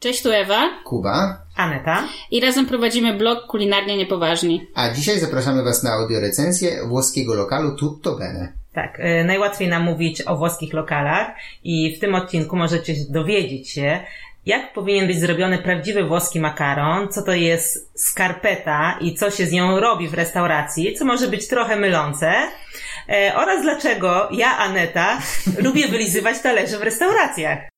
[0.00, 0.70] Cześć, tu Ewa.
[0.84, 1.42] Kuba.
[1.56, 2.08] Aneta.
[2.30, 4.66] I razem prowadzimy blog Kulinarnie Niepoważni.
[4.74, 8.52] A dzisiaj zapraszamy Was na audiorecenzję włoskiego lokalu Tutto Bene.
[8.72, 11.26] Tak, y, najłatwiej nam mówić o włoskich lokalach
[11.64, 14.00] i w tym odcinku możecie dowiedzieć się,
[14.46, 19.52] jak powinien być zrobiony prawdziwy włoski makaron, co to jest skarpeta i co się z
[19.52, 22.32] nią robi w restauracji, co może być trochę mylące,
[23.08, 25.18] e, oraz dlaczego ja, Aneta,
[25.64, 27.70] lubię wylizywać talerze w restauracjach.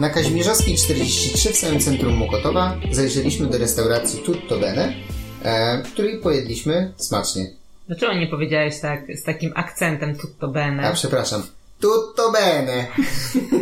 [0.00, 4.94] Na Kazimierzowskiej 43 w samym centrum Mokotowa zajrzeliśmy do restauracji Tutto Bene,
[5.42, 7.50] e, w której pojedliśmy smacznie.
[7.86, 10.90] Dlaczego nie powiedziałeś tak z takim akcentem tutto A bene?
[10.94, 11.42] przepraszam,
[11.80, 12.86] Tutto Bene!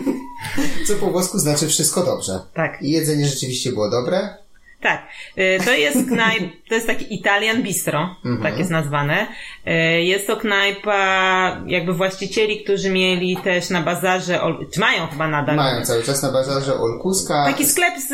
[0.86, 2.41] Co po włosku znaczy wszystko dobrze.
[2.55, 2.82] Tak.
[2.82, 4.34] I jedzenie rzeczywiście było dobre.
[4.86, 5.08] Tak,
[5.38, 9.27] y, to jest knajp, to jest taki Italian Bistro, tak jest nazwane.
[9.66, 10.96] Y, Jest to knajpa
[11.66, 14.41] jakby właścicieli, którzy mieli też na bazarze,
[14.74, 17.44] czy mają chyba nadal, Mają cały czas na bazarze Olkuska.
[17.44, 18.12] taki sklep z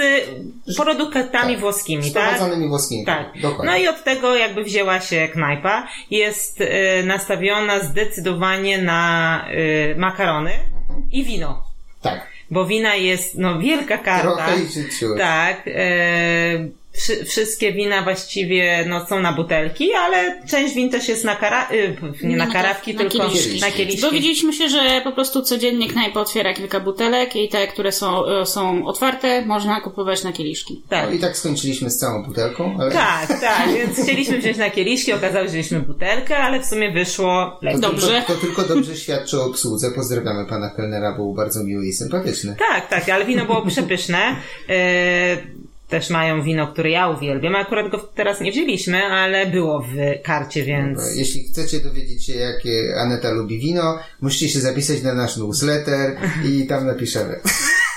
[0.77, 1.61] produktami Tak.
[1.61, 2.39] włoskimi, tak?
[2.69, 3.05] włoskimi.
[3.07, 3.27] Tak.
[3.43, 3.67] Dokładnie.
[3.73, 5.87] No i od tego jakby wzięła się knajpa.
[6.11, 6.67] Jest y,
[7.05, 9.45] nastawiona zdecydowanie na
[9.97, 10.51] makarony
[11.13, 11.65] i wino.
[12.03, 12.32] Tak.
[12.53, 14.23] Bo wina jest, no, wielka karta.
[14.23, 15.07] Trochę i życiu.
[15.19, 15.63] Tak.
[15.67, 21.37] E, wszy, wszystkie wina właściwie no, są na butelki, ale część win też jest na
[21.37, 23.61] kara, y, nie na karawki, na tylko kieliszki.
[23.61, 24.03] na kieliszki.
[24.03, 28.47] Dowiedzieliśmy się, że po prostu codziennie knajpa otwiera kilka butelek i te, które są, e,
[28.47, 30.83] są otwarte, można kupować na kieliszki.
[30.89, 31.07] Tak.
[31.09, 35.13] No i tak skończyliśmy z całą butelką, ale Tak, tak, więc chcieliśmy wziąć na kieliszki,
[35.13, 37.81] okazało się, że wzięliśmy butelkę, ale w sumie wyszło lepiej.
[37.81, 38.23] to, Dobrze.
[38.27, 39.91] To, to tylko dobrze świadczy o obsłudze.
[39.91, 42.57] Pozdrawiamy pana kelnera, był bardzo miły i sympatyczny.
[42.71, 44.37] Tak, tak, ale wino było przepyszne.
[44.69, 45.62] E,
[45.93, 47.55] też mają wino, które ja uwielbiam.
[47.57, 51.17] Akurat go teraz nie wzięliśmy, ale było w karcie, więc...
[51.17, 56.67] Jeśli chcecie dowiedzieć się, jakie Aneta lubi wino, musicie się zapisać na nasz newsletter i
[56.67, 57.41] tam napiszemy.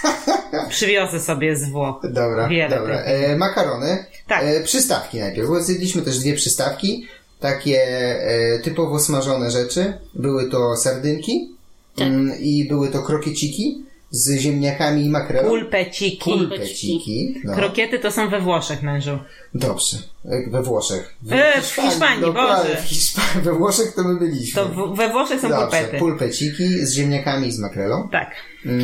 [0.70, 2.02] Przywiozę sobie z Włoch.
[2.04, 2.96] Dobra, Wiele dobra.
[2.96, 4.06] E, makarony.
[4.28, 4.44] Tak.
[4.44, 7.08] E, przystawki najpierw, zjedliśmy też dwie przystawki.
[7.40, 9.94] Takie e, typowo smażone rzeczy.
[10.14, 11.50] Były to sardynki
[11.96, 12.08] Tak.
[12.08, 13.85] mm, i były to krokieciki
[14.16, 15.48] z ziemniakami i makrelą.
[15.50, 16.32] Pulpeciki.
[16.32, 17.42] Pulpeciki.
[17.44, 17.56] No.
[17.56, 19.18] Krokiety to są we Włoszech, mężu.
[19.54, 19.98] Dobrze.
[20.26, 21.16] E, We Włoszech.
[21.22, 22.78] W E, w Hiszpanii, Boże.
[22.82, 23.42] W Hiszpanii.
[23.44, 24.62] We Włoszech to my byliśmy.
[24.62, 25.66] To we Włoszech są Dobrze.
[25.66, 25.98] pulpety.
[26.00, 28.10] Pulpeciki z ziemniakami i z makrelą.
[28.12, 28.32] Tak.
[28.66, 28.82] Mm,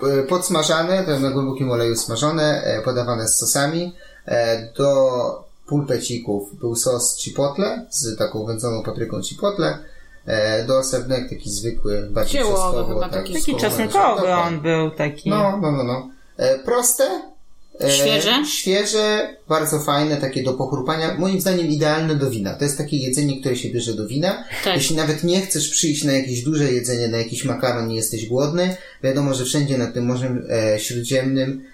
[0.00, 3.92] p- podsmażane, to na głębokim oleju smażone, e, podawane z sosami.
[4.26, 9.78] E, Do pulpecików był sos chipotle z taką wędzoną papryką chipotle.
[10.26, 13.32] E, Do sernek taki zwykły, bardziej czosnkowo, chyba tak, taki.
[13.34, 14.34] Taki czosnkowy dokładnie.
[14.34, 15.30] on był, taki.
[15.30, 16.10] No, no, no, no.
[16.36, 17.32] E, proste.
[17.80, 18.32] E, Świeże?
[18.46, 21.14] Świeże, bardzo fajne, takie do pochrupania.
[21.18, 22.54] Moim zdaniem idealne do wina.
[22.54, 24.44] To jest takie jedzenie, które się bierze do wina.
[24.64, 24.74] Tak.
[24.76, 28.76] Jeśli nawet nie chcesz przyjść na jakieś duże jedzenie, na jakiś makaron, nie jesteś głodny,
[29.02, 31.64] wiadomo, że wszędzie nad tym Morzem e, Śródziemnym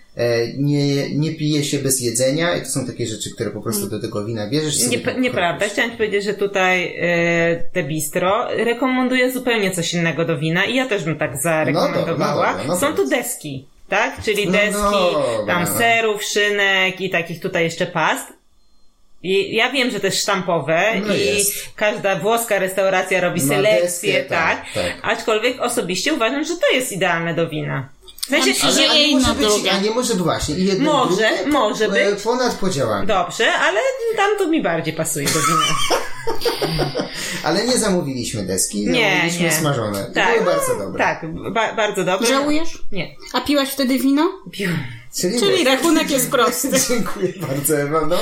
[0.56, 4.00] nie, nie pije się bez jedzenia i to są takie rzeczy, które po prostu do
[4.00, 5.58] tego wina bierzesz Nie, nieprawda.
[5.58, 5.72] kropisz.
[5.72, 10.74] Chciałam ci powiedzieć, że tutaj e, te bistro rekomenduje zupełnie coś innego do wina i
[10.74, 12.52] ja też bym tak zarekomendowała.
[12.52, 14.22] No no no Są tu deski, tak?
[14.22, 15.78] Czyli No deski tam no.
[15.78, 18.26] serów, szynek i takich tutaj jeszcze past.
[19.22, 21.52] I ja wiem, że też sztampowe No i jest.
[21.76, 24.98] każda włoska restauracja robi selekcję, deskę, tak, tak, tak.
[25.02, 27.88] Aczkolwiek osobiście uważam, że to jest idealne do wina.
[28.28, 30.64] W sensie, Ale- że a nie jedno, może być, a nie może być właśnie i
[30.64, 32.22] jedno Może, drugie, może być.
[32.22, 33.06] Ponad podziałami.
[33.06, 33.80] Dobrze, ale
[34.16, 35.66] tam to mi bardziej pasuje do wina.
[37.44, 39.52] Ale nie zamówiliśmy deski, Nie, zamówiliśmy nie.
[39.52, 40.10] smażone.
[40.14, 40.32] Tak.
[40.32, 40.98] były bardzo dobre.
[41.04, 42.28] Tak, ba- bardzo dobre.
[42.28, 42.82] Żałujesz?
[42.92, 43.16] Nie.
[43.32, 44.30] A piłaś wtedy wino?
[44.52, 44.78] Piłem.
[45.20, 46.70] Czyli, Czyli rachunek jest prosty.
[46.88, 48.00] Dziękuję bardzo, Ewa.
[48.06, 48.16] No.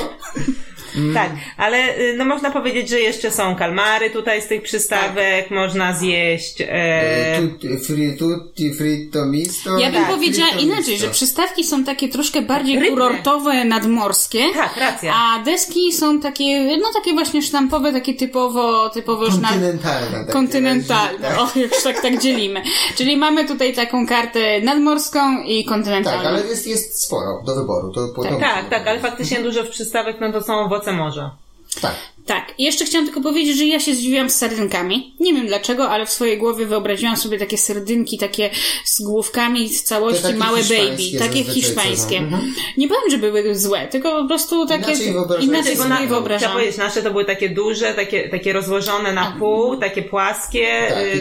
[1.13, 5.51] Tak, ale y, no można powiedzieć, że jeszcze są kalmary tutaj z tych przystawek, Tak.
[5.51, 6.61] można zjeść.
[6.61, 9.77] E, E, tutti, fri, tutti fritto misto.
[9.79, 11.05] Ja bym Tak, powiedziała inaczej, misto.
[11.07, 12.89] że przystawki są takie troszkę bardziej Rybne.
[12.89, 14.43] kurortowe, nadmorskie.
[14.53, 15.13] tak, racja.
[15.15, 19.49] A deski są takie, no takie właśnie sztampowe, takie typowo, typowo już na...
[19.49, 20.19] Kontynentalne.
[20.19, 22.61] takie Kontynentalne, razie, o, już tak, tak dzielimy.
[22.95, 26.23] Czyli mamy tutaj taką kartę nadmorską i Tak, kontynentalną.
[26.23, 27.91] tak ale jest, jest sporo do wyboru.
[27.91, 31.35] To tak, tak, tak, ale faktycznie dużo w przystawek, no to są owoce morza.
[31.81, 31.95] Tak.
[32.25, 35.15] Tak, i jeszcze chciałam tylko powiedzieć, że ja się zdziwiłam z sardynkami.
[35.19, 38.49] Nie wiem dlaczego, ale w swojej głowie wyobraziłam sobie takie sardynki, takie
[38.85, 42.17] z główkami z całości małe baby, takie co hiszpańskie.
[42.17, 42.53] Mhm.
[42.77, 46.51] Nie powiem, że były złe, tylko po prostu takie Inaczej inaczej sobie na- Chciałam wyobrażam.
[46.51, 50.67] powiedzieć, nasze to były takie duże, takie, takie rozłożone na pół, takie płaskie.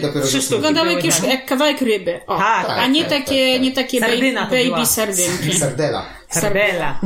[0.03, 1.31] Tak, y, trzy sztuki Wyglądały były, jak, już, tak.
[1.31, 2.21] jak kawałek ryby.
[2.27, 2.39] O.
[2.39, 3.63] Tak, A tak, nie tak, takie, tak.
[3.63, 5.59] nie takie Sardyna baby, baby sardynki.
[5.59, 6.16] Sardela.
[6.29, 7.01] Sardella.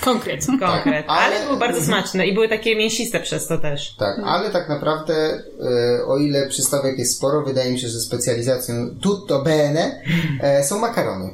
[0.00, 0.46] Konkret.
[0.60, 1.06] Konkret.
[1.06, 3.96] Tak, ale, ale- były bardzo smaczne i były takie mięsiste przez to też.
[3.98, 8.74] Tak, ale tak naprawdę, e, o ile przystawek jest sporo, wydaje mi się, że specjalizacją
[9.02, 10.02] tutto bene
[10.40, 11.30] e, są makarony.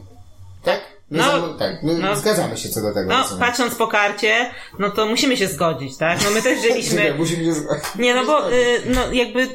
[0.65, 0.81] Tak?
[1.11, 2.17] No, tak, my no.
[2.17, 3.09] zgadzamy się co do tego.
[3.09, 6.19] No, patrząc po karcie, no to musimy się zgodzić, tak?
[6.25, 7.15] No my też wzięliśmy...
[7.15, 7.85] Musimy się zgodzić.
[7.99, 9.49] Nie, no bo y, no jakby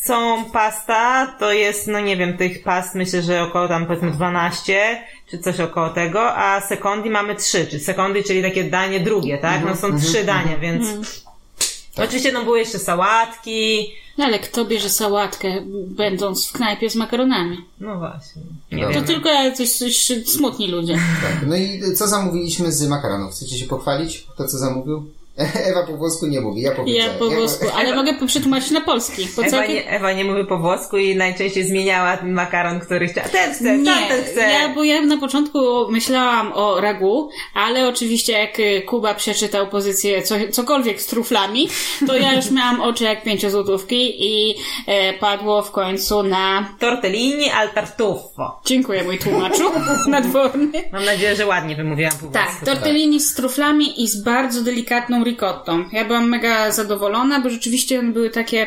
[0.00, 4.98] całą pasta to jest, no nie wiem, tych past myślę, że około tam powiedzmy 12
[5.30, 9.64] czy coś około tego, a sekondi mamy 3, czy sekondy, czyli takie danie drugie, tak?
[9.64, 10.86] No są trzy dania, więc
[11.96, 15.48] oczywiście no były jeszcze sałatki, No ale kto bierze sałatkę,
[15.86, 17.56] będąc w knajpie z makaronami?
[17.80, 18.42] no właśnie.
[18.72, 18.94] Nie.
[18.94, 20.94] To tylko jacyś coś smutni ludzie.
[21.22, 21.46] Tak.
[21.46, 23.32] No i co zamówiliśmy z makaronów?
[23.34, 24.26] Chcecie się pochwalić?
[24.34, 25.10] Kto co zamówił?
[25.70, 26.98] Ewa po włosku nie mówi, ja powiedzę.
[26.98, 29.26] Ja po włosku, ale mogę przetłumaczyć na polski.
[29.36, 29.74] Po Ewa całkiem...
[29.74, 33.28] nie, Ewa nie mówi po włosku i najczęściej zmieniała ten makaron, który chciała.
[33.28, 34.40] Ten chce, tamten chce.
[34.40, 35.58] ja, bo ja na początku
[35.90, 41.68] myślałam o ragu, ale oczywiście jak y, Kuba przeczytał pozycję co, cokolwiek z truflami,
[42.06, 44.54] to ja już miałam oczy jak pięciozłotówki i
[44.86, 46.68] e, padło w końcu na...
[46.78, 48.60] Tortellini al tartufo.
[48.64, 49.64] Dziękuję mój tłumaczu
[50.08, 50.84] nadworny.
[50.92, 52.66] Mam nadzieję, że ładnie wymówiłam po Tak, włosku.
[52.66, 55.84] tortellini z truflami i z bardzo delikatną ricottą.
[55.92, 58.66] Ja byłam mega zadowolona, bo rzeczywiście one były takie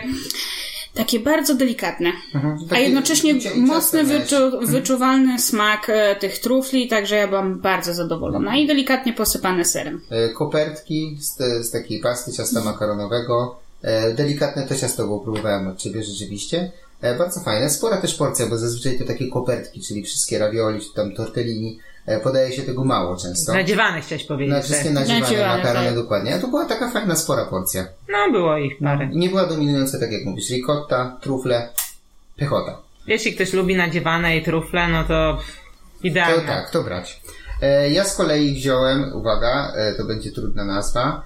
[0.94, 2.12] takie bardzo delikatne.
[2.34, 8.58] A Takie jednocześnie mocny, wyczu, wyczuwalny smak e, tych trufli, także ja byłam bardzo zadowolona.
[8.58, 10.02] I delikatnie posypane serem.
[10.10, 13.60] E, Kopertki z, te, z takiej pasty ciasta makaronowego.
[13.82, 16.72] E, Delikatne to ciasto, bo próbowałem od Ciebie rzeczywiście.
[17.18, 17.70] Bardzo fajne.
[17.70, 21.80] Spora też porcja, bo zazwyczaj to takie kopertki, czyli wszystkie ravioli, czy tam tortellini.
[22.10, 23.54] E, Podaje się tego mało często.
[23.54, 24.54] Nadziewane chciałeś powiedzieć.
[24.56, 25.96] Na wszystkie nadziewane Nadziewane, makarony tak.
[25.96, 26.36] dokładnie.
[26.36, 27.86] A to była taka fajna, spora porcja.
[28.10, 29.10] No, było ich parę.
[29.14, 31.70] I nie była dominująca, tak jak mówisz, ricotta, trufle,
[32.38, 32.78] pychota.
[33.08, 35.60] Jeśli ktoś lubi nadziewane i trufle, no to pff,
[36.04, 36.42] idealne.
[36.42, 37.22] To tak, to brać.
[37.62, 41.22] E, ja z kolei wziąłem, uwaga, e, to będzie trudna nazwa,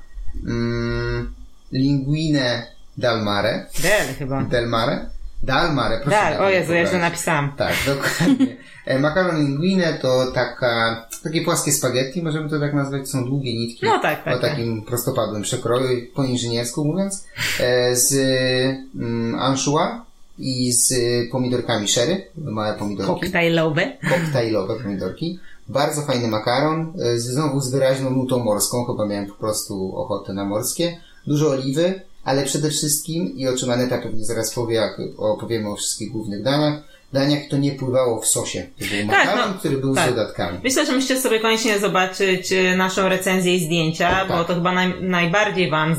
[0.48, 1.34] mm,
[1.72, 4.44] linguine dalmare, Del chyba.
[4.44, 5.10] del mare,
[5.44, 7.02] dalmare, proszę Dal, tak o Jezu, ja poprawić.
[7.02, 7.52] napisałam.
[7.58, 8.56] Tak, dokładnie.
[8.86, 13.86] E, Makaron linguine to taka, takie płaskie spaghetti, możemy to tak nazwać, są długie nitki.
[13.86, 17.28] No tak, tak, O takim prostopadłym przekroju, po inżyniersku mówiąc,
[17.60, 18.14] e, z
[18.96, 19.90] mm, anchois
[20.40, 20.94] i z
[21.32, 23.98] pomidorkami sherry, małe pomidorki Koktajlowe.
[24.10, 25.40] koktajlowe pomidorki.
[25.70, 30.46] Bardzo fajny makaron, e, znowu z wyraźną nutą morską, chyba miałem po prostu ochotę na
[30.46, 30.98] morskie.
[31.28, 35.76] Dużo oliwy, ale przede wszystkim, i o czym Aneta pewnie zaraz powie, jak opowiemy o
[35.76, 38.68] wszystkich głównych daniach, daniach to nie pływało w sosie.
[38.80, 40.08] To był Tak, makaron, no, który był tak.
[40.08, 40.60] z dodatkami.
[40.64, 44.28] Myślę, że musicie sobie koniecznie zobaczyć e, naszą recenzję i zdjęcia, Tak.
[44.28, 45.96] bo to chyba naj, najbardziej wam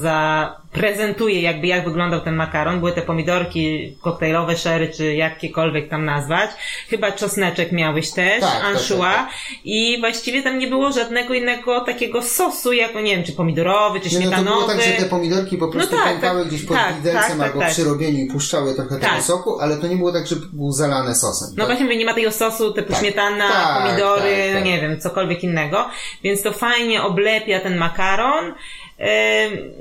[0.74, 2.78] zaprezentuje jakby jak wyglądał ten makaron.
[2.78, 6.50] Były te pomidorki koktajlowe, szery, czy jakiekolwiek tam nazwać.
[6.88, 9.30] Chyba czosneczek miałeś też, Tak, tak, anchois tak, tak.
[9.64, 14.08] i właściwie tam nie było żadnego innego takiego sosu, jako nie wiem, czy pomidorowy, czy
[14.08, 14.56] Nie, no to śmietanowy.
[14.56, 17.60] było tak, że te pomidorki po prostu tak, pękały tak, gdzieś pod tak, widelcem albo
[17.60, 17.70] tak.
[17.70, 21.14] przy robieniu i puszczały trochę tego soku, ale to nie było tak, że był zalane
[21.14, 21.48] sosem.
[21.50, 21.66] No tak?
[21.66, 23.00] właśnie mówię, nie ma tego sosu typu Tak.
[23.00, 24.64] śmietana, Tak, pomidory, tak, no tak.
[24.64, 25.88] nie wiem, cokolwiek innego.
[26.22, 28.54] Więc to fajnie oblepia ten makaron.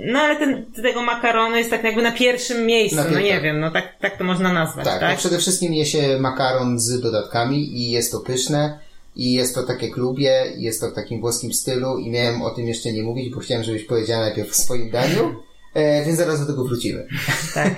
[0.05, 3.59] No ale ten, tego makaronu jest tak jakby na pierwszym miejscu, Na no nie wiem,
[3.59, 5.11] no tak, tak to można nazwać, Tak, tak?
[5.11, 8.79] no przede wszystkim je się makaron z dodatkami i jest to pyszne
[9.15, 12.67] i jest to takie klubie jest to w takim włoskim stylu i miałem o tym
[12.67, 15.35] jeszcze nie mówić, bo chciałem, żebyś powiedziała najpierw w swoim daniu,
[15.73, 17.07] e, więc zaraz do tego wrócimy.
[17.53, 17.73] tak.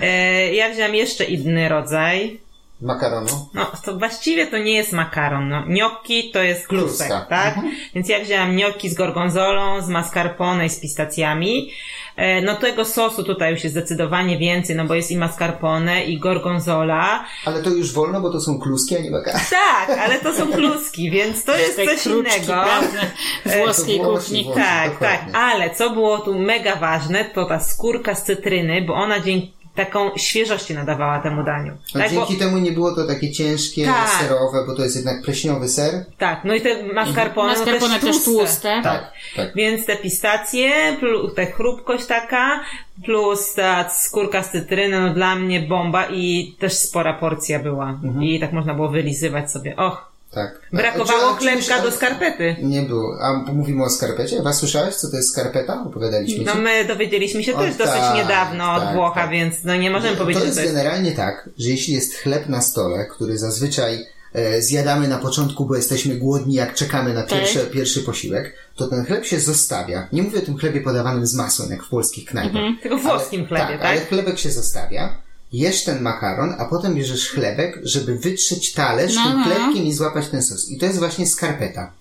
[0.00, 2.40] E, ja wziąłem jeszcze inny rodzaj.
[2.80, 3.48] Makaronu.
[3.54, 5.48] No, to właściwie to nie jest makaron.
[5.48, 7.26] No, gnocchi to jest klusek, Kluska.
[7.28, 7.54] tak?
[7.94, 11.70] Więc ja wzięłam gnocchi z gorgonzolą, z mascarpone i z pistacjami.
[12.16, 16.18] E, No tego sosu tutaj już jest zdecydowanie więcej, no bo jest i mascarpone i
[16.18, 17.24] gorgonzola.
[17.44, 19.40] Ale to już wolno, bo to są kluski, a nie makaron.
[19.50, 22.46] Tak, ale to są kluski, więc to jest coś kruczki, innego.
[22.46, 23.00] prawda?
[23.46, 24.44] E, Włoskiej kuchni.
[24.44, 24.60] Włosi.
[24.60, 25.32] Tak, Dokładnie.
[25.32, 29.52] tak, ale co było tu mega ważne, to ta skórka z cytryny, bo ona dzięki
[29.84, 31.72] taką świeżości nadawała temu daniu.
[31.94, 34.08] A Tak, bo, dzięki temu nie było to takie ciężkie, Tak.
[34.08, 36.04] serowe, bo to jest jednak pleśniowy ser.
[36.18, 38.80] tak, no i te mascarpone, no Mascarpone też też tłuste.
[38.82, 39.54] Tak, tak.
[39.54, 42.60] Więc te pistacje, plus ta chrupkość taka,
[43.04, 47.88] plus ta skórka z cytryny, no dla mnie bomba i też spora porcja była.
[47.90, 48.24] Mhm.
[48.24, 49.76] I tak można było wylizywać sobie.
[49.76, 50.60] Och, tak.
[50.72, 52.56] brakowało A, czy- a chlebka czymś- do skarpety.
[52.62, 53.18] Nie było.
[53.22, 54.42] A mówimy o skarpecie?
[54.42, 55.84] Was słyszałeś, co to jest skarpeta?
[55.86, 56.58] Opowiadaliśmy No ci?
[56.58, 59.30] my dowiedzieliśmy się O, też dosyć tak, niedawno od tak, Włocha, tak.
[59.30, 60.74] więc no nie możemy powiedzieć, to jest to jest...
[60.74, 65.76] generalnie tak, że jeśli jest chleb na stole, który zazwyczaj e, zjadamy na początku, bo
[65.76, 70.08] jesteśmy głodni, jak czekamy na pierwszy, pierwszy posiłek, to ten chleb się zostawia.
[70.12, 72.62] Nie mówię o tym chlebie podawanym z masłem, jak w polskich knajpach.
[72.82, 73.90] Tylko w włoskim ale, chlebie, tak?
[73.90, 75.14] Ale chlebek się zostawia,
[75.52, 80.28] jesz ten makaron, a potem bierzesz chlebek, żeby wytrzeć talerz No, tym chlebkiem i złapać
[80.28, 80.70] ten sos.
[80.70, 81.92] I to jest właśnie skarpeta.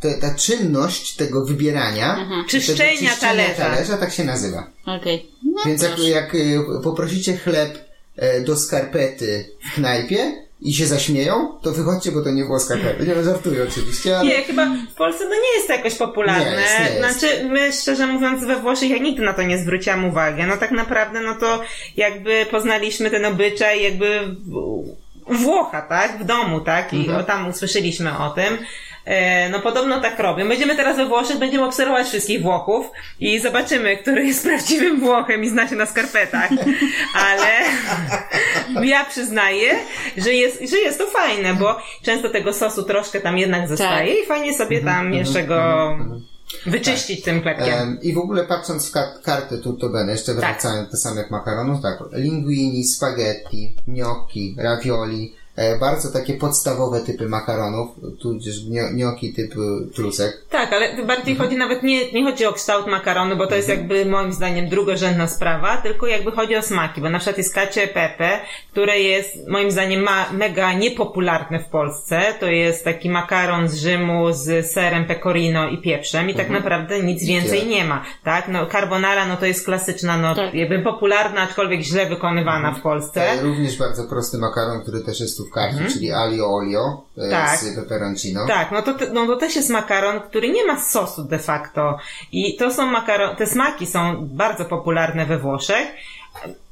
[0.00, 2.44] te, ta czynność tego wybierania, Mhm.
[2.48, 3.54] Czyszczenia tego talerza.
[3.54, 4.70] talerza, tak się nazywa.
[4.86, 5.30] Okej.
[5.42, 7.78] No Więc jak, jak y, poprosicie chleb
[8.16, 13.06] e, do skarpety w knajpie i się zaśmieją, to wychodźcie, bo to nie było skarpety.
[13.06, 14.28] Nie, no, żartuję oczywiście, ale...
[14.28, 16.44] Nie, chyba w Polsce to nie jest to jakoś popularne.
[16.56, 17.18] Nie jest, nie jest.
[17.20, 20.42] Znaczy, my szczerze mówiąc we Włoszech ja nigdy na to nie zwróciłam uwagi.
[20.42, 21.60] No tak naprawdę, no to
[21.96, 24.36] jakby poznaliśmy ten obyczaj jakby
[25.26, 26.18] Włocha, tak?
[26.18, 26.92] W domu, tak?
[26.92, 27.18] I Mhm.
[27.20, 28.58] o, tam usłyszeliśmy o tym.
[29.04, 30.48] E, No podobno tak robią.
[30.48, 35.48] Będziemy teraz we Włoszech, będziemy obserwować wszystkich Włochów i zobaczymy, który jest prawdziwym Włochem i
[35.50, 36.50] zna się na skarpetach.
[37.14, 37.46] Ale
[38.92, 39.70] ja przyznaję,
[40.16, 44.26] że jest, że jest to fajne, bo często tego sosu troszkę tam jednak zostaje i
[44.26, 45.90] fajnie sobie tam jeszcze go
[46.66, 47.74] wyczyścić tym klepkiem.
[47.74, 51.30] Em, I w ogóle patrząc w kar- kartę tutto bene, jeszcze wracając to samo jak
[51.30, 55.34] makaronów, tak, linguini, spaghetti, gnocchi, ravioli,
[55.80, 57.88] bardzo takie podstawowe typy makaronów,
[58.20, 58.54] tudzież
[58.94, 59.60] gnocchi typu
[59.94, 60.44] trusek.
[60.50, 64.06] Tak, ale bardziej chodzi nawet nie, nie chodzi o kształt makaronu, bo to jest jakby
[64.06, 67.88] moim zdaniem drugorzędna sprawa, tylko jakby chodzi o smaki, bo na przykład jest cacio e
[67.88, 68.40] pepe,
[68.72, 72.22] które jest moim zdaniem ma, mega niepopularne w Polsce.
[72.40, 77.24] To jest taki makaron z Rzymu z serem pecorino i pieprzem i tak naprawdę nic
[77.26, 78.48] więcej nie ma, tak?
[78.48, 80.54] No carbonara no to jest klasyczna, no Tak.
[80.54, 83.30] jakby popularna, aczkolwiek źle wykonywana w Polsce.
[83.30, 87.22] E, Również bardzo prosty makaron, który też jest tu w karcie, czyli alio olio e,
[87.22, 87.46] Mhm.
[87.46, 87.58] Tak.
[87.60, 88.46] z peperoncino.
[88.46, 91.98] Tak, no to, no to też jest makaron, który nie ma sosu de facto.
[92.32, 95.88] I to są makaron, te smaki są bardzo popularne we Włoszech.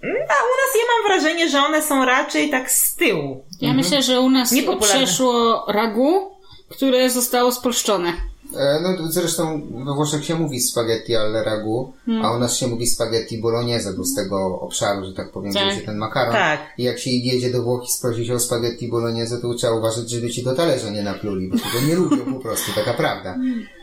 [0.02, 0.07] A
[0.43, 3.45] u nas ja mam wrażenie, że one są raczej tak z tyłu.
[3.61, 5.07] Ja myślę, że u nas Niepopularne.
[5.07, 6.31] przeszło ragu,
[6.69, 8.12] które zostało spolszczone.
[8.56, 12.25] E, No zresztą we Włoszech się mówi spaghetti al ragu, Hmm.
[12.25, 15.75] a u nas się mówi spaghetti bolognese, bo z tego obszaru, że tak powiem, Tak.
[15.75, 16.32] się ten makaron.
[16.32, 16.61] Tak.
[16.78, 20.11] I jak się jedzie do Włoch i sprosi się o spaghetti bolognese, to trzeba uważać,
[20.11, 23.38] żeby ci do talerza nie napluli, bo tego nie lubią po prostu, taka prawda.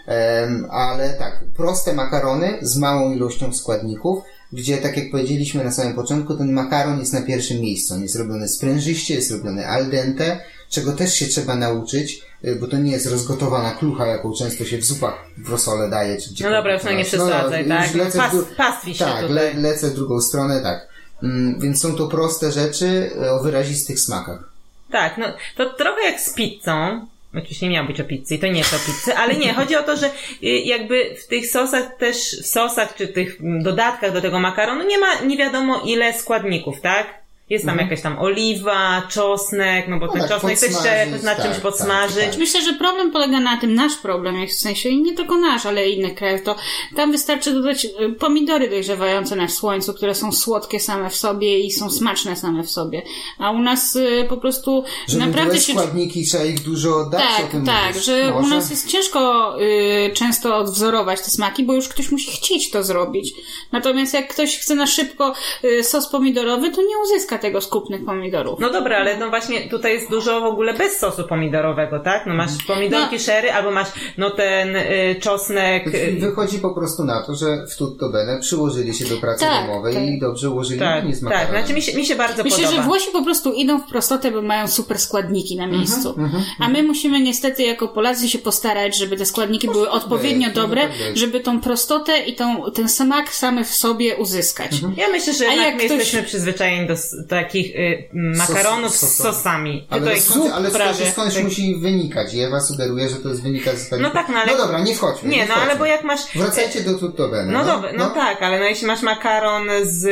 [0.07, 4.23] Em, ale tak, proste makarony z małą ilością składników,
[4.53, 7.93] gdzie tak jak powiedzieliśmy na samym początku, ten makaron jest na pierwszym miejscu.
[7.93, 12.21] On jest robiony sprężyście, jest robiony al dente, czego też się trzeba nauczyć,
[12.60, 16.17] bo to nie jest rozgotowana klucha, jaką często się w zupach w rosole daje.
[16.22, 17.96] Czy No dobra, już no nie przesadzaj, już tak?
[17.96, 19.36] lecę Pas, pastwi się tak, tutaj.
[19.36, 20.88] le, lecę w drugą stronę, tak.
[21.24, 24.50] Mm, więc są to proste rzeczy y, o wyrazistych smakach.
[24.91, 25.25] Tak, no
[25.58, 27.08] to trochę jak z pizzą.
[27.34, 29.75] Oczywiście nie miało być o pizzy i to nie jest o pizzy, ale nie, chodzi
[29.75, 30.08] o to, że
[30.43, 34.84] y, jakby w tych sosach też, w sosach czy tych mm, dodatkach do tego makaronu
[34.88, 37.19] nie ma nie wiadomo ile składników, tak?
[37.49, 41.43] Jest tam jakaś tam oliwa, czosnek, no bo ten tak, czosnek też trzeba na tak,
[41.43, 42.25] czymś tak, podsmażyć.
[42.25, 42.37] tak.
[42.37, 45.65] Myślę, że problem polega na tym, nasz problem, jak w sensie, i nie tylko nasz,
[45.65, 46.55] ale innych krajów, to
[46.95, 51.71] tam wystarczy dodać y, pomidory dojrzewające na słońcu, które są słodkie same w sobie i
[51.71, 53.01] są smaczne same w sobie.
[53.37, 55.73] A u nas y, po prostu Żeby naprawdę się...
[55.73, 58.05] składniki, trzeba ich dużo dać, o Tak, tym tak, mówisz.
[58.05, 58.55] że u Może?
[58.55, 63.33] nas jest ciężko y, często odwzorować te smaki, bo już ktoś musi chcieć to zrobić.
[63.71, 68.05] Natomiast jak ktoś chce na szybko y, sos pomidorowy, to nie uzyska tego z kupnych
[68.05, 68.60] pomidorów.
[68.60, 72.25] No dobra, ale no właśnie tutaj jest dużo w ogóle bez sosu pomidorowego, tak?
[72.25, 73.22] No masz pomidorki No.
[73.22, 75.88] sherry, albo masz no ten y, czosnek.
[75.88, 79.67] Y, Wychodzi po prostu na to, że w tutto bene przyłożyli się do pracy Tak,
[79.67, 80.03] domowej tak.
[80.03, 81.50] i dobrze ułożyli tak, menu z tak.
[81.50, 82.75] Znaczy mi się, mi się bardzo Myślę, podoba.
[82.77, 86.10] że Włosi po prostu idą w prostotę, bo mają super składniki na miejscu.
[86.17, 90.55] Mhm, A my musimy niestety jako Polacy się postarać, żeby te składniki były odpowiednio być,
[90.55, 91.17] dobre, tak być.
[91.19, 94.74] żeby tą prostotę i tą, ten smak samy w sobie uzyskać.
[94.74, 94.93] Mhm.
[94.98, 96.93] Ja myślę, że A jednak jak my ktoś- jesteśmy przyzwyczajeni do
[97.29, 99.88] takich y, makaronów Sos- z sosami.
[99.89, 101.12] Ale, to no skąd, ale prawie.
[101.12, 101.43] skądś, Tak.
[101.43, 104.13] musi wynikać Ewa sugeruje, że to jest wynika ze składników.
[104.15, 105.29] No tak, no ale- No dobra, nie wchodźmy.
[105.29, 105.63] Nie, no wchodźmy.
[105.63, 106.19] ale bo jak masz...
[106.36, 107.51] Wracajcie do tutto bene.
[107.51, 110.05] No, dobra, no, tak, ale no jeśli masz makaron z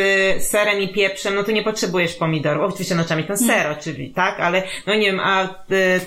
[0.47, 2.63] serem i pieprzem, no to nie potrzebujesz pomidorów.
[2.71, 4.39] Oczywiście no trzeba mieć ten ser, oczywiście, tak?
[4.39, 5.47] Ale no nie wiem, a y,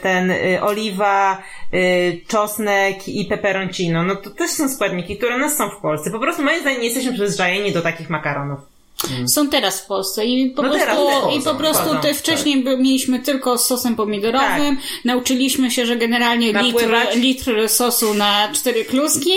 [0.02, 1.42] ten y, oliwa,
[1.74, 6.10] y, czosnek i peperoncino, no to też są składniki, które nas są w Polsce.
[6.10, 8.58] Po prostu moim zdaniem nie jesteśmy przyzwyczajeni do takich makaronów.
[9.26, 13.18] Są teraz w Polsce i po No prostu, i po prostu te wcześniej by, mieliśmy
[13.18, 14.78] tylko z sosem pomidorowym.
[15.04, 17.16] Nauczyliśmy się, że generalnie litr, Napływać.
[17.16, 19.30] litr sosu na cztery kluski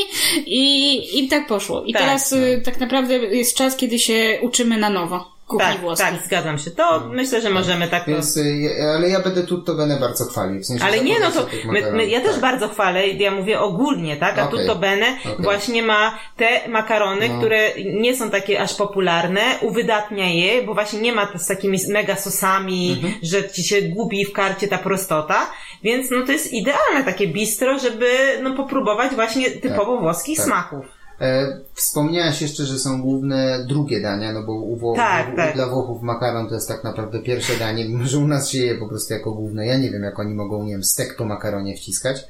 [0.46, 1.84] i, i tak poszło.
[1.84, 2.01] I Tak.
[2.01, 6.07] teraz y, tak naprawdę jest czas, kiedy się uczymy na nowo kuchni Tak, włoskiej.
[6.07, 6.72] tak, zgadzam się.
[6.72, 8.03] To myślę, że możemy tak.
[8.07, 10.62] Więc, y, ale ja będę tutto bene bardzo chwalił.
[10.62, 12.41] W sensie Ale nie, no to my, my, ja też tak.
[12.41, 14.39] bardzo chwalę, ja mówię ogólnie, tak?
[14.39, 14.60] A Okej.
[14.60, 15.36] Tutto Bene Okej.
[15.39, 17.38] właśnie ma te makarony, No.
[17.39, 21.77] które nie są takie aż popularne, uwydatnia je, bo właśnie nie ma to z takimi
[21.89, 23.13] mega sosami, Mhm.
[23.24, 25.48] że ci się gubi w karcie ta prostota,
[25.83, 28.07] więc no to jest idealne takie bistro, żeby
[28.43, 30.45] no popróbować właśnie typowo włoskich tak.
[30.45, 30.86] smaków.
[31.24, 35.56] E, wspomniałaś jeszcze, że są główne drugie dania, no bo u Tak, u, tak.
[35.56, 38.75] dla Włochów makaron to jest tak naprawdę pierwsze danie, mimo że u nas się je
[38.75, 39.65] po prostu jako główne.
[39.65, 42.25] Ja nie wiem, jak oni mogą, nie wiem, stek po makaronie wciskać.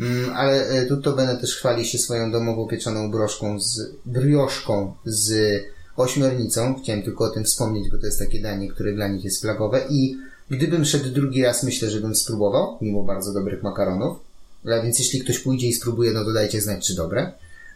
[0.00, 5.60] Mm, ale e, Tutto Bene też chwali się swoją domową pieczoną broszką z, brioszką z
[5.96, 6.74] ośmiornicą.
[6.82, 9.80] Chciałem tylko o tym wspomnieć, bo to jest takie danie, które dla nich jest flagowe
[9.90, 10.16] i
[10.50, 14.18] gdybym szedł drugi raz, myślę, że bym spróbował, mimo bardzo dobrych makaronów.
[14.64, 17.32] A więc jeśli ktoś pójdzie i spróbuje, no to dajcie znać, czy dobre.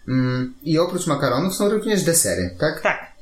[0.08, 2.80] Mm, I oprócz makaronów są również desery, tak?
[2.80, 3.12] Tak.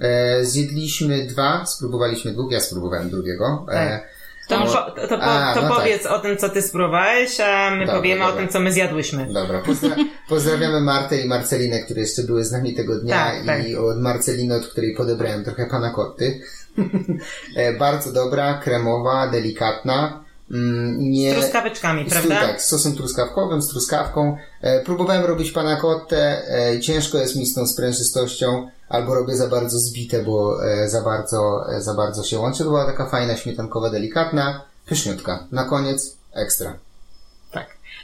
[0.00, 3.66] E, zjedliśmy dwa, spróbowaliśmy dwóch, ja spróbowałem drugiego.
[3.70, 4.20] E, Tak.
[4.48, 7.70] To, po, to, to, po, A, to no powiedz o tym, co ty spróbowałeś, a
[7.70, 8.42] my Dobra, powiemy o dobra.
[8.42, 9.32] tym, co my zjadłyśmy.
[9.32, 9.96] Dobra, pozdra
[10.28, 13.68] pozdrawiamy Martę i Marcelinę, które jeszcze były z nami tego dnia Tak, tak.
[13.68, 16.40] i od Marceliny, od której podebrałem trochę panakotty.
[17.56, 20.24] E, Bardzo dobra, kremowa, delikatna.
[20.50, 21.32] Mm, Nie...
[21.32, 22.40] Z truskaweczkami, Z- prawda?
[22.40, 24.36] Tak, z sosem truskawkowym, z truskawką.
[24.62, 29.78] E, próbowałem robić panakottę, e, ciężko jest mi z tą sprężystością, albo robię za bardzo
[29.78, 32.58] zbite, bo e, za bardzo, za bardzo się łączy.
[32.58, 35.46] To była taka fajna, śmietankowa, delikatna, pyszniutka.
[35.52, 36.76] Na koniec ekstra.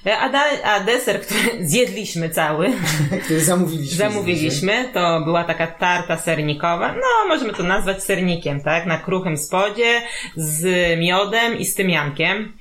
[0.06, 2.72] E, A, da, a deser, który zjedliśmy cały,
[3.24, 3.96] Który zamówiliśmy.
[3.96, 6.92] zamówiliśmy, to była taka tarta sernikowa.
[6.92, 8.86] No, możemy to nazwać sernikiem, tak?
[8.86, 10.02] Na kruchym spodzie,
[10.36, 10.64] z
[11.00, 12.52] miodem i z tymiankiem.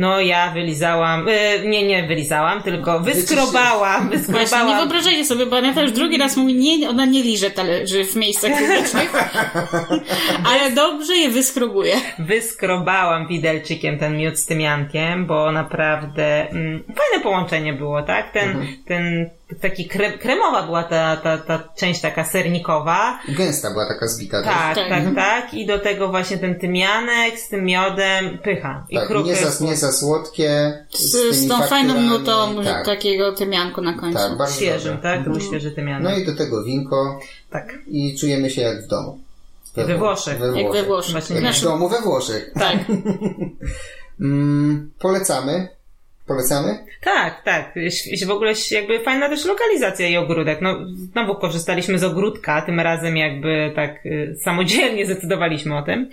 [0.00, 5.56] No, ja wylizałam, e, nie, nie wylizałam, tylko wyskrobałam, Właśnie, nie wyskrobałam wyobrażajcie sobie, bo
[5.56, 9.12] Aneta już drugi raz mówi, nie, ona nie liże talerzy w miejscach publicznych,
[10.50, 11.94] ale dobrze je wyskrobuje.
[12.18, 18.32] wyskrobałam widelczykiem ten miód z tymiankiem, bo naprawdę mm, fajne połączenie było, tak?
[18.32, 18.66] Ten, Mhm.
[18.86, 23.18] ten taki kre, kremowa była ta, ta, ta część taka sernikowa.
[23.28, 24.42] Gęsta była taka zbita.
[24.42, 24.88] Tak, też.
[24.88, 28.86] tak, tak, I do tego właśnie ten tymianek z tym miodem, pycha.
[28.90, 30.78] I Tak, nie, za, nie za słodkie.
[30.90, 34.18] Z, tymi z tą fajną nutą Tak, takiego tymianku na końcu.
[34.18, 35.24] tak bardzo Świeżym, tak?
[35.24, 36.12] To był świeży tymianek.
[36.12, 37.18] No i do tego winko
[37.50, 37.74] Tak.
[37.86, 39.18] i czujemy się jak w domu.
[39.76, 40.38] We Włoszech.
[40.54, 41.12] Jak we Włoszech.
[41.12, 42.52] Właśnie Jak w domu we Włoszech.
[42.54, 42.76] tak.
[44.20, 45.68] Mm, polecamy.
[46.28, 46.78] Polecamy?
[47.00, 47.74] Tak, tak.
[48.26, 50.60] W ogóle jakby fajna też lokalizacja i ogródek.
[50.60, 50.76] No,
[51.12, 56.10] znowu korzystaliśmy z ogródka, tym razem jakby tak y, samodzielnie zdecydowaliśmy o tym.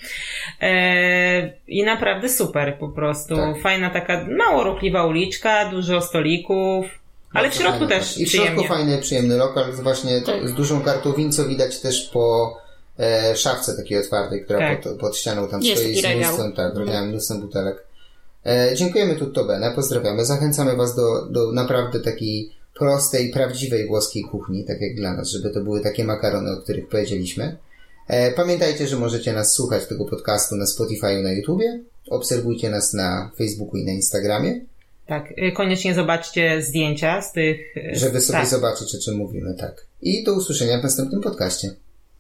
[0.61, 3.35] E, I naprawdę super po prostu.
[3.35, 3.61] Tak.
[3.61, 6.85] Fajna taka mało ruchliwa uliczka, dużo stolików,
[7.33, 8.17] ale w środku fajne, też tak.
[8.17, 10.49] I w środku fajny, przyjemny lokal, z właśnie Tak.
[10.49, 12.57] z dużą kartowin, co widać też po
[12.99, 14.81] e, szafce takiej otwartej, która Tak.
[14.81, 17.85] pod, pod ścianą tam Jest stoi z mnóstwem, tak, regałem, mnóstwem butelek.
[18.45, 20.25] E, dziękujemy Tutto Bene, pozdrawiamy.
[20.25, 25.49] Zachęcamy Was do, do naprawdę takiej prostej, prawdziwej włoskiej kuchni, tak jak dla nas, żeby
[25.49, 27.57] to były takie makarony, o których powiedzieliśmy.
[28.07, 31.79] E, pamiętajcie, że możecie nas słuchać tego podcastu na Spotify na YouTubie.
[32.09, 34.61] Obserwujcie nas na Facebooku i na Instagramie,
[35.07, 37.77] Tak, y, koniecznie zobaczcie zdjęcia z tych...
[37.77, 38.47] y, żeby sobie tak.
[38.47, 39.85] zobaczyć, o czym mówimy, tak.
[40.01, 41.69] I do usłyszenia w następnym podcaście.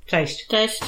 [0.05, 0.47] Cześć.
[0.47, 0.81] Cześć.